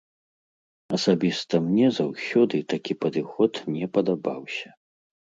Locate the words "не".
3.75-3.85